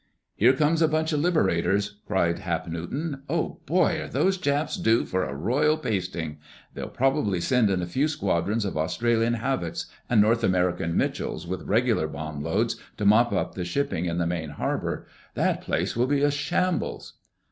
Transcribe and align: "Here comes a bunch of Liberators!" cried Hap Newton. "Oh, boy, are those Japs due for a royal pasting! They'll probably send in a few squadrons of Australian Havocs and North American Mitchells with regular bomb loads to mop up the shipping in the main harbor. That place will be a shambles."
"Here 0.35 0.53
comes 0.53 0.81
a 0.81 0.87
bunch 0.87 1.13
of 1.13 1.19
Liberators!" 1.19 1.99
cried 2.07 2.39
Hap 2.39 2.67
Newton. 2.67 3.21
"Oh, 3.29 3.59
boy, 3.67 4.01
are 4.01 4.07
those 4.07 4.35
Japs 4.39 4.75
due 4.75 5.05
for 5.05 5.23
a 5.25 5.35
royal 5.35 5.77
pasting! 5.77 6.39
They'll 6.73 6.89
probably 6.89 7.39
send 7.39 7.69
in 7.69 7.83
a 7.83 7.85
few 7.85 8.07
squadrons 8.07 8.65
of 8.65 8.75
Australian 8.79 9.35
Havocs 9.35 9.85
and 10.09 10.19
North 10.19 10.43
American 10.43 10.97
Mitchells 10.97 11.45
with 11.45 11.67
regular 11.67 12.07
bomb 12.07 12.41
loads 12.41 12.77
to 12.97 13.05
mop 13.05 13.31
up 13.31 13.53
the 13.53 13.63
shipping 13.63 14.05
in 14.05 14.17
the 14.17 14.25
main 14.25 14.49
harbor. 14.49 15.05
That 15.35 15.61
place 15.61 15.95
will 15.95 16.07
be 16.07 16.23
a 16.23 16.31
shambles." 16.31 17.19